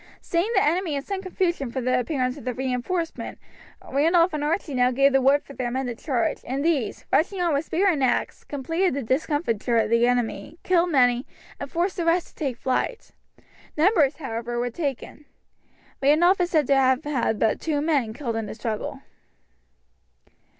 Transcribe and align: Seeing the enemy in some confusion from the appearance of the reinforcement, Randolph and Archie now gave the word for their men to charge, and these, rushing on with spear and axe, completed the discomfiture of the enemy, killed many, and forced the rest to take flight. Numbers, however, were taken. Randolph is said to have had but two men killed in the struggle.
Seeing 0.19 0.49
the 0.55 0.63
enemy 0.63 0.95
in 0.95 1.03
some 1.03 1.21
confusion 1.21 1.71
from 1.71 1.85
the 1.85 1.99
appearance 1.99 2.35
of 2.35 2.43
the 2.43 2.55
reinforcement, 2.55 3.37
Randolph 3.87 4.33
and 4.33 4.43
Archie 4.43 4.73
now 4.73 4.89
gave 4.89 5.11
the 5.13 5.21
word 5.21 5.43
for 5.43 5.53
their 5.53 5.69
men 5.69 5.85
to 5.85 5.93
charge, 5.93 6.39
and 6.43 6.65
these, 6.65 7.05
rushing 7.13 7.39
on 7.39 7.53
with 7.53 7.65
spear 7.65 7.87
and 7.87 8.03
axe, 8.03 8.43
completed 8.43 8.95
the 8.95 9.03
discomfiture 9.03 9.77
of 9.77 9.91
the 9.91 10.07
enemy, 10.07 10.57
killed 10.63 10.89
many, 10.91 11.27
and 11.59 11.69
forced 11.69 11.97
the 11.97 12.05
rest 12.05 12.29
to 12.29 12.35
take 12.45 12.57
flight. 12.57 13.11
Numbers, 13.77 14.15
however, 14.15 14.57
were 14.57 14.71
taken. 14.71 15.25
Randolph 16.01 16.41
is 16.41 16.49
said 16.49 16.65
to 16.65 16.75
have 16.75 17.03
had 17.03 17.37
but 17.37 17.61
two 17.61 17.79
men 17.79 18.11
killed 18.13 18.35
in 18.35 18.47
the 18.47 18.55
struggle. 18.55 19.03